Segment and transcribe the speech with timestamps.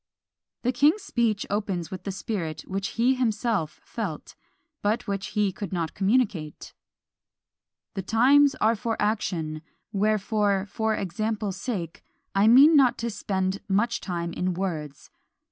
[0.63, 4.35] The king's speech opens with the spirit which he himself felt,
[4.81, 6.73] but which he could not communicate:
[7.93, 9.61] "The times are for action:
[9.91, 12.03] wherefore, for example's sake,
[12.33, 15.11] I mean not to spend much time in words!